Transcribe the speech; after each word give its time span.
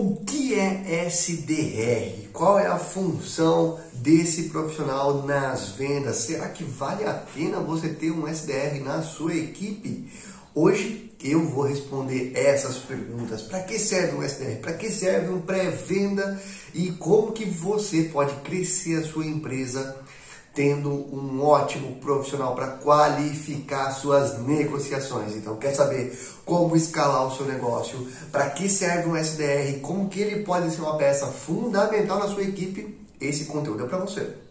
O 0.00 0.16
que 0.24 0.54
é 0.54 1.04
SDR? 1.08 2.30
Qual 2.32 2.58
é 2.58 2.66
a 2.66 2.78
função 2.78 3.78
desse 3.92 4.44
profissional 4.44 5.26
nas 5.26 5.72
vendas? 5.72 6.16
Será 6.16 6.48
que 6.48 6.64
vale 6.64 7.04
a 7.04 7.12
pena 7.12 7.60
você 7.60 7.90
ter 7.90 8.10
um 8.10 8.26
SDR 8.26 8.82
na 8.82 9.02
sua 9.02 9.34
equipe? 9.34 10.10
Hoje 10.54 11.12
eu 11.22 11.46
vou 11.46 11.64
responder 11.64 12.32
essas 12.34 12.78
perguntas. 12.78 13.42
Para 13.42 13.62
que 13.62 13.78
serve 13.78 14.16
um 14.16 14.22
SDR? 14.22 14.60
Para 14.62 14.72
que 14.72 14.88
serve 14.88 15.34
um 15.34 15.42
pré-venda? 15.42 16.40
E 16.72 16.92
como 16.92 17.32
que 17.32 17.44
você 17.44 18.04
pode 18.04 18.34
crescer 18.36 19.00
a 19.00 19.04
sua 19.04 19.26
empresa 19.26 20.02
tendo 20.54 20.90
um 20.90 21.42
ótimo 21.42 21.96
profissional 21.96 22.54
para 22.54 22.68
qualificar 22.68 23.90
suas 23.92 24.38
negociações. 24.40 25.34
Então, 25.34 25.56
quer 25.56 25.74
saber 25.74 26.18
como 26.44 26.76
escalar 26.76 27.26
o 27.26 27.36
seu 27.36 27.46
negócio? 27.46 28.06
Para 28.32 28.50
que 28.50 28.68
serve 28.68 29.08
um 29.08 29.16
SDR? 29.16 29.80
Como 29.80 30.08
que 30.08 30.20
ele 30.20 30.44
pode 30.44 30.70
ser 30.70 30.82
uma 30.82 30.96
peça 30.96 31.26
fundamental 31.26 32.18
na 32.18 32.28
sua 32.28 32.42
equipe? 32.42 32.98
Esse 33.20 33.44
conteúdo 33.44 33.84
é 33.84 33.88
para 33.88 33.98
você. 33.98 34.49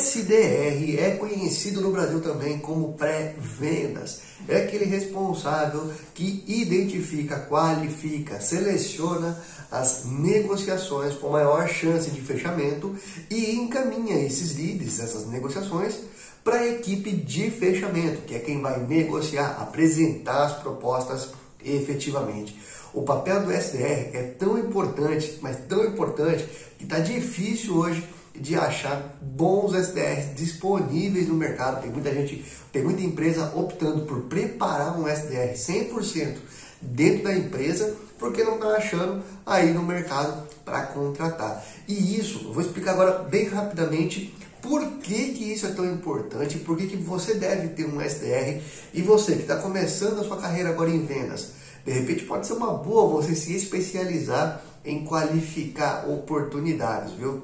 SDR 0.00 0.98
é 0.98 1.16
conhecido 1.18 1.82
no 1.82 1.92
Brasil 1.92 2.22
também 2.22 2.58
como 2.58 2.94
pré-vendas. 2.94 4.22
É 4.48 4.62
aquele 4.62 4.86
responsável 4.86 5.92
que 6.14 6.42
identifica, 6.48 7.38
qualifica, 7.40 8.40
seleciona 8.40 9.38
as 9.70 10.06
negociações 10.06 11.14
com 11.14 11.28
maior 11.28 11.68
chance 11.68 12.10
de 12.10 12.20
fechamento 12.22 12.96
e 13.28 13.54
encaminha 13.56 14.16
esses 14.24 14.56
leads, 14.56 15.00
essas 15.00 15.26
negociações, 15.26 15.98
para 16.42 16.56
a 16.56 16.66
equipe 16.66 17.12
de 17.12 17.50
fechamento, 17.50 18.22
que 18.22 18.34
é 18.34 18.38
quem 18.38 18.62
vai 18.62 18.80
negociar, 18.80 19.58
apresentar 19.60 20.44
as 20.44 20.54
propostas 20.62 21.28
efetivamente. 21.62 22.58
O 22.94 23.02
papel 23.02 23.44
do 23.44 23.52
SDR 23.52 24.16
é 24.16 24.34
tão 24.38 24.58
importante, 24.58 25.38
mas 25.42 25.58
tão 25.68 25.84
importante, 25.84 26.48
que 26.78 26.84
está 26.84 26.98
difícil 26.98 27.76
hoje 27.76 28.02
de 28.34 28.54
achar 28.54 29.18
bons 29.20 29.74
SDRs 29.74 30.34
disponíveis 30.34 31.28
no 31.28 31.34
mercado. 31.34 31.82
Tem 31.82 31.90
muita 31.90 32.12
gente, 32.12 32.44
tem 32.72 32.82
muita 32.82 33.02
empresa 33.02 33.52
optando 33.54 34.04
por 34.06 34.22
preparar 34.22 34.98
um 34.98 35.06
SDR 35.08 35.54
100% 35.54 36.36
dentro 36.80 37.24
da 37.24 37.36
empresa 37.36 37.94
porque 38.18 38.44
não 38.44 38.56
está 38.56 38.68
achando 38.76 39.22
aí 39.46 39.72
no 39.72 39.82
mercado 39.82 40.46
para 40.64 40.82
contratar. 40.82 41.64
E 41.88 42.18
isso, 42.18 42.44
eu 42.44 42.52
vou 42.52 42.62
explicar 42.62 42.92
agora 42.92 43.22
bem 43.24 43.48
rapidamente 43.48 44.34
por 44.60 44.86
que, 44.98 45.32
que 45.32 45.52
isso 45.52 45.66
é 45.66 45.70
tão 45.70 45.90
importante, 45.90 46.58
por 46.58 46.76
que, 46.76 46.86
que 46.86 46.96
você 46.96 47.34
deve 47.34 47.68
ter 47.68 47.86
um 47.86 48.00
SDR 48.00 48.60
e 48.92 49.00
você 49.00 49.32
que 49.32 49.42
está 49.42 49.56
começando 49.56 50.20
a 50.20 50.24
sua 50.24 50.36
carreira 50.36 50.68
agora 50.68 50.90
em 50.90 51.04
vendas, 51.04 51.52
de 51.84 51.92
repente 51.92 52.24
pode 52.24 52.46
ser 52.46 52.52
uma 52.52 52.74
boa 52.74 53.08
você 53.08 53.34
se 53.34 53.56
especializar 53.56 54.62
em 54.84 55.04
qualificar 55.04 56.08
oportunidades, 56.08 57.12
viu? 57.14 57.42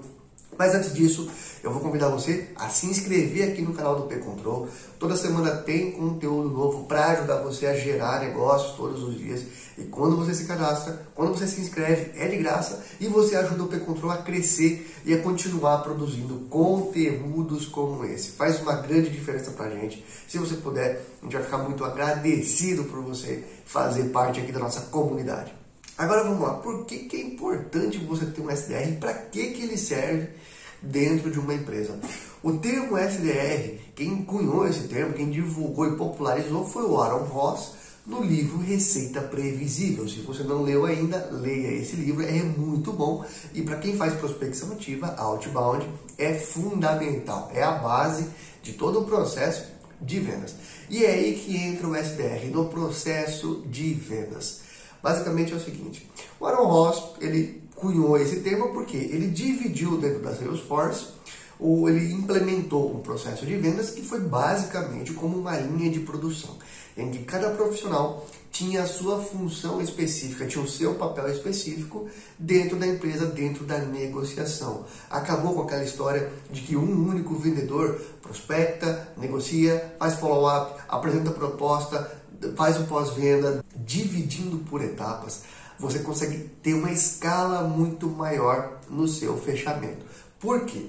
Mas 0.58 0.74
antes 0.74 0.94
disso, 0.94 1.28
eu 1.62 1.70
vou 1.70 1.80
convidar 1.80 2.08
você 2.08 2.48
a 2.56 2.68
se 2.68 2.86
inscrever 2.86 3.50
aqui 3.50 3.62
no 3.62 3.74
canal 3.74 3.96
do 3.96 4.06
P-Control. 4.06 4.68
Toda 4.98 5.16
semana 5.16 5.50
tem 5.50 5.92
conteúdo 5.92 6.48
novo 6.48 6.84
para 6.86 7.06
ajudar 7.12 7.42
você 7.42 7.66
a 7.66 7.74
gerar 7.74 8.20
negócios 8.20 8.76
todos 8.76 9.02
os 9.02 9.18
dias. 9.18 9.42
E 9.76 9.84
quando 9.84 10.16
você 10.16 10.34
se 10.34 10.46
cadastra, 10.46 11.06
quando 11.14 11.36
você 11.36 11.46
se 11.46 11.60
inscreve, 11.60 12.18
é 12.18 12.26
de 12.28 12.36
graça 12.38 12.82
e 12.98 13.06
você 13.06 13.36
ajuda 13.36 13.64
o 13.64 13.68
P-Control 13.68 14.12
a 14.12 14.18
crescer 14.18 14.90
e 15.04 15.12
a 15.12 15.20
continuar 15.20 15.78
produzindo 15.78 16.46
conteúdos 16.48 17.66
como 17.66 18.04
esse. 18.04 18.30
Faz 18.30 18.60
uma 18.60 18.74
grande 18.74 19.10
diferença 19.10 19.50
para 19.50 19.66
a 19.66 19.70
gente. 19.70 20.04
Se 20.26 20.38
você 20.38 20.54
puder, 20.54 21.04
a 21.20 21.24
gente 21.24 21.34
vai 21.34 21.42
ficar 21.42 21.58
muito 21.58 21.84
agradecido 21.84 22.84
por 22.84 23.02
você 23.02 23.44
fazer 23.66 24.04
parte 24.04 24.40
aqui 24.40 24.52
da 24.52 24.60
nossa 24.60 24.82
comunidade. 24.82 25.65
Agora 25.98 26.24
vamos 26.24 26.42
lá, 26.42 26.54
por 26.54 26.84
que, 26.84 26.98
que 27.00 27.16
é 27.16 27.22
importante 27.22 27.96
você 27.96 28.26
ter 28.26 28.42
um 28.42 28.50
SDR? 28.50 28.98
Para 29.00 29.14
que, 29.14 29.52
que 29.52 29.62
ele 29.62 29.78
serve 29.78 30.28
dentro 30.82 31.30
de 31.30 31.38
uma 31.38 31.54
empresa? 31.54 31.98
O 32.42 32.52
termo 32.58 32.98
SDR, 32.98 33.78
quem 33.94 34.22
cunhou 34.22 34.68
esse 34.68 34.88
termo, 34.88 35.14
quem 35.14 35.30
divulgou 35.30 35.86
e 35.86 35.96
popularizou 35.96 36.66
foi 36.66 36.84
o 36.84 37.00
Aaron 37.00 37.24
Ross 37.24 37.72
no 38.04 38.22
livro 38.22 38.58
Receita 38.58 39.22
Previsível. 39.22 40.06
Se 40.06 40.20
você 40.20 40.42
não 40.42 40.62
leu 40.62 40.84
ainda, 40.84 41.30
leia 41.32 41.72
esse 41.72 41.96
livro, 41.96 42.22
é 42.22 42.42
muito 42.42 42.92
bom. 42.92 43.24
E 43.54 43.62
para 43.62 43.78
quem 43.78 43.96
faz 43.96 44.12
prospecção 44.14 44.72
ativa, 44.72 45.14
outbound 45.16 45.88
é 46.18 46.34
fundamental, 46.34 47.50
é 47.54 47.62
a 47.62 47.72
base 47.72 48.28
de 48.62 48.74
todo 48.74 49.00
o 49.00 49.04
processo 49.06 49.64
de 49.98 50.20
vendas. 50.20 50.54
E 50.90 51.06
é 51.06 51.10
aí 51.10 51.38
que 51.38 51.56
entra 51.56 51.88
o 51.88 51.96
SDR, 51.96 52.50
no 52.52 52.66
processo 52.66 53.64
de 53.66 53.94
vendas. 53.94 54.65
Basicamente 55.06 55.52
é 55.52 55.56
o 55.56 55.60
seguinte, 55.60 56.04
o 56.40 56.46
Aaron 56.46 56.66
Ross, 56.66 57.10
ele 57.20 57.62
cunhou 57.76 58.18
esse 58.18 58.40
termo 58.40 58.72
porque 58.72 58.96
ele 58.96 59.28
dividiu 59.28 59.98
dentro 59.98 60.18
da 60.18 60.34
Salesforce, 60.34 61.10
ou 61.60 61.88
ele 61.88 62.12
implementou 62.12 62.92
um 62.92 62.98
processo 62.98 63.46
de 63.46 63.54
vendas 63.56 63.90
que 63.90 64.02
foi 64.02 64.18
basicamente 64.18 65.12
como 65.12 65.38
uma 65.38 65.56
linha 65.60 65.92
de 65.92 66.00
produção, 66.00 66.56
em 66.96 67.08
que 67.08 67.20
cada 67.20 67.50
profissional 67.50 68.26
tinha 68.50 68.82
a 68.82 68.86
sua 68.86 69.20
função 69.20 69.80
específica, 69.80 70.44
tinha 70.44 70.64
o 70.64 70.68
seu 70.68 70.94
papel 70.96 71.28
específico 71.28 72.08
dentro 72.36 72.76
da 72.76 72.86
empresa, 72.88 73.26
dentro 73.26 73.64
da 73.64 73.78
negociação. 73.78 74.86
Acabou 75.08 75.54
com 75.54 75.62
aquela 75.62 75.84
história 75.84 76.32
de 76.50 76.62
que 76.62 76.76
um 76.76 77.08
único 77.08 77.36
vendedor 77.36 78.00
prospecta, 78.20 79.12
negocia, 79.16 79.94
faz 80.00 80.14
follow-up, 80.14 80.80
apresenta 80.88 81.30
proposta, 81.30 82.10
faz 82.56 82.78
o 82.78 82.84
pós-venda, 82.84 83.64
dividindo 83.76 84.58
por 84.58 84.82
etapas, 84.82 85.42
você 85.78 85.98
consegue 85.98 86.38
ter 86.62 86.74
uma 86.74 86.90
escala 86.90 87.62
muito 87.62 88.08
maior 88.08 88.80
no 88.88 89.06
seu 89.06 89.36
fechamento. 89.36 90.04
Por 90.38 90.64
quê? 90.64 90.86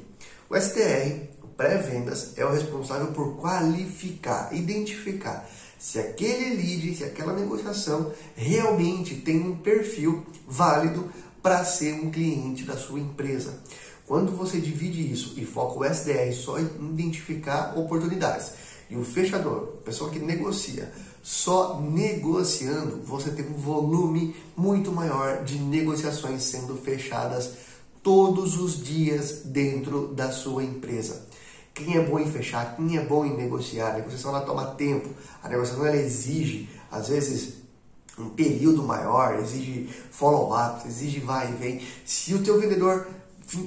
O 0.50 0.56
STR, 0.56 1.28
pré-vendas, 1.58 2.34
é 2.38 2.46
o 2.46 2.52
responsável 2.52 3.08
por 3.08 3.36
qualificar, 3.38 4.54
identificar 4.54 5.48
se 5.78 6.00
aquele 6.00 6.56
lead, 6.56 6.96
se 6.96 7.04
aquela 7.04 7.34
negociação 7.34 8.12
realmente 8.36 9.16
tem 9.16 9.42
um 9.42 9.58
perfil 9.58 10.26
válido 10.48 11.12
para 11.42 11.64
ser 11.64 11.94
um 11.94 12.10
cliente 12.10 12.64
da 12.64 12.76
sua 12.76 13.00
empresa. 13.00 13.60
Quando 14.08 14.32
você 14.32 14.60
divide 14.60 15.12
isso 15.12 15.34
e 15.38 15.46
foca 15.46 15.80
o 15.80 15.86
SDR 15.86 16.32
só 16.34 16.58
em 16.58 16.66
identificar 16.66 17.78
oportunidades, 17.78 18.54
e 18.90 18.96
o 18.96 19.04
fechador, 19.04 19.68
pessoa 19.84 20.10
que 20.10 20.20
negocia, 20.20 20.92
só 21.22 21.82
negociando, 21.82 23.02
você 23.04 23.32
tem 23.32 23.46
um 23.46 23.58
volume 23.58 24.36
muito 24.56 24.92
maior 24.92 25.44
de 25.44 25.60
negociações 25.60 26.44
sendo 26.44 26.76
fechadas 26.76 27.52
todos 28.02 28.58
os 28.58 28.82
dias 28.82 29.42
dentro 29.44 30.08
da 30.14 30.32
sua 30.32 30.64
empresa. 30.64 31.28
Quem 31.74 31.98
é 31.98 32.02
bom 32.02 32.18
em 32.18 32.32
fechar, 32.32 32.78
quem 32.78 32.98
é 32.98 33.04
bom 33.04 33.26
em 33.26 33.36
negociar, 33.36 33.92
a 33.92 33.94
negociação 33.98 34.32
ela 34.32 34.46
toma 34.46 34.68
tempo, 34.68 35.10
a 35.44 35.50
negociação 35.50 35.86
ela 35.86 35.98
exige, 35.98 36.70
às 36.90 37.10
vezes, 37.10 37.56
um 38.18 38.30
período 38.30 38.82
maior, 38.82 39.38
exige 39.40 39.90
follow-up, 40.10 40.88
exige 40.88 41.20
vai 41.20 41.52
e 41.52 41.56
vem. 41.56 41.82
Se 42.06 42.34
o 42.34 42.42
teu 42.42 42.60
vendedor 42.60 43.08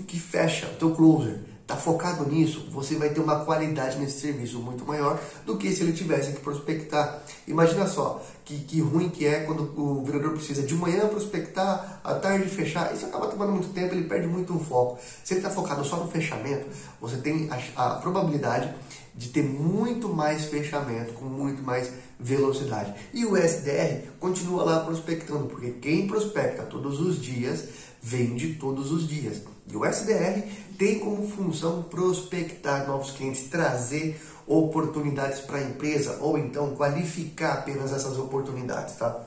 que 0.06 0.19
fecha, 0.19 0.66
o 0.66 0.76
teu 0.76 0.94
closer, 0.94 1.41
está 1.70 1.76
focado 1.76 2.28
nisso, 2.28 2.66
você 2.70 2.97
vai 2.97 3.10
ter 3.10 3.20
uma 3.20 3.44
qualidade 3.44 3.97
nesse 3.98 4.20
serviço 4.20 4.58
muito 4.58 4.84
maior 4.84 5.20
do 5.47 5.56
que 5.56 5.70
se 5.72 5.84
ele 5.84 5.92
tivesse 5.92 6.32
que 6.32 6.41
prospectar. 6.41 7.22
Imagina 7.47 7.86
só 7.86 8.20
que, 8.44 8.58
que 8.58 8.81
ruim 8.81 9.08
que 9.08 9.25
é 9.25 9.41
quando 9.41 9.72
o 9.81 10.04
vendedor 10.04 10.32
precisa 10.32 10.62
de 10.62 10.75
manhã 10.75 11.06
prospectar, 11.06 12.00
à 12.03 12.14
tarde 12.14 12.48
fechar. 12.48 12.92
Isso 12.92 13.06
acaba 13.06 13.28
tomando 13.28 13.53
muito 13.53 13.69
tempo, 13.69 13.94
ele 13.94 14.08
perde 14.08 14.26
muito 14.26 14.56
o 14.56 14.58
foco. 14.58 14.98
Se 15.22 15.34
ele 15.34 15.41
está 15.41 15.50
focado 15.50 15.84
só 15.84 15.97
no 15.97 16.10
fechamento, 16.10 16.66
você 17.00 17.16
tem 17.19 17.48
a, 17.76 17.87
a 17.87 17.94
probabilidade 17.97 18.75
de 19.15 19.28
ter 19.28 19.43
muito 19.43 20.09
mais 20.09 20.44
fechamento, 20.44 21.14
com 21.14 21.25
muito 21.25 21.62
mais 21.62 21.90
velocidade. 22.19 22.94
E 23.12 23.25
o 23.25 23.37
SDR 23.37 24.08
continua 24.19 24.64
lá 24.64 24.85
prospectando, 24.85 25.46
porque 25.46 25.73
quem 25.73 26.06
prospecta 26.06 26.62
todos 26.62 27.00
os 27.00 27.20
dias 27.20 27.64
vende 28.02 28.55
todos 28.55 28.90
os 28.93 29.06
dias. 29.06 29.43
E 29.67 29.76
o 29.76 29.85
SDR 29.85 30.43
tem 30.79 30.99
como 30.99 31.29
função 31.29 31.82
prospectar 31.82 32.87
novos 32.87 33.11
clientes, 33.11 33.49
trazer 33.49 34.20
oportunidades 34.46 35.40
para 35.40 35.58
a 35.58 35.62
empresa 35.62 36.19
ou 36.20 36.37
então 36.37 36.75
qualificar 36.75 37.52
apenas 37.52 37.93
essas 37.93 38.19
oportunidades, 38.19 38.96
tá? 38.96 39.25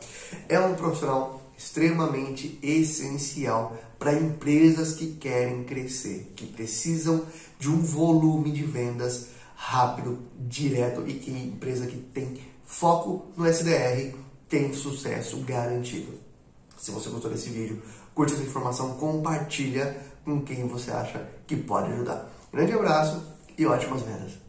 É 0.50 0.60
um 0.60 0.75
profissional 0.75 1.42
extremamente 1.58 2.60
essencial 2.62 3.78
para 3.98 4.13
empresas 4.13 4.94
que 4.94 5.13
querem 5.13 5.63
crescer, 5.63 6.34
que 6.36 6.46
precisam 6.46 7.25
de 7.58 7.69
um 7.69 7.80
volume 7.80 8.52
de 8.52 8.63
vendas 8.63 9.28
rápido, 9.56 10.20
direto 10.40 11.08
e 11.08 11.14
que 11.14 11.32
empresa 11.32 11.88
que 11.88 11.98
tem 11.98 12.40
foco 12.64 13.28
no 13.38 13.46
SDR 13.46 14.16
tem 14.50 14.74
sucesso 14.74 15.38
garantido. 15.42 16.14
Se 16.78 16.92
você 16.92 17.10
gostou 17.10 17.32
desse 17.32 17.50
vídeo, 17.50 17.82
curte 18.14 18.34
essa 18.34 18.44
informação, 18.44 18.96
compartilha 18.96 19.98
com 20.26 20.42
quem 20.42 20.68
você 20.68 20.92
acha 20.92 21.28
que 21.48 21.56
pode 21.56 21.92
ajudar. 21.92 22.30
Grande 22.52 22.74
abraço 22.74 23.24
e 23.58 23.66
ótimas 23.66 24.02
vendas! 24.02 24.43